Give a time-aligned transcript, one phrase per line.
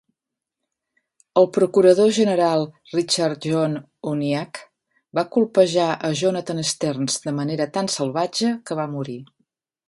[1.41, 2.65] El procurador general,
[2.95, 3.75] Richard John
[4.13, 4.65] Uniacke,
[5.19, 9.21] va colpejar a Jonathan Sterns de manera tan "salvatge" que va morir.